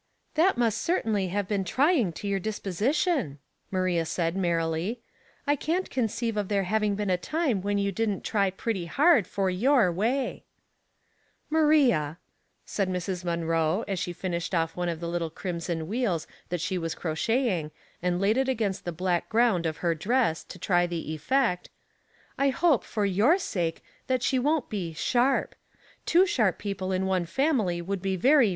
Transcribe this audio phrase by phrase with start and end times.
[0.33, 3.37] "That must certainly have been trying to your disposition,"
[3.69, 4.99] Maria said, merrily."
[5.43, 9.27] 1 can't conceive of there having been a time when you didn't try pretty hard
[9.27, 10.43] for your way."
[11.49, 12.17] 198 Household Puzzles, "Maria,"
[12.65, 13.23] said Mrs.
[13.23, 17.69] Munroe, as she finished one of the little crimson wheels that she was cro cheting,
[18.01, 21.69] and laid it against the black ground of her dress, to try the effect;''
[22.39, 25.51] I hope, for your sake, that she won't be' i^harp'
[26.07, 28.49] Two sharp peo ple in one family would be very